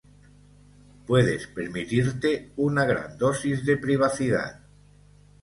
puedes 1.05 1.45
permitirte 1.45 2.53
una 2.57 2.85
gran 2.85 3.15
dosis 3.19 3.63
de 3.65 3.77
privacidad 3.77 4.61